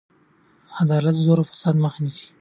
[0.81, 2.25] عدالت د زور او فساد مخه نیسي.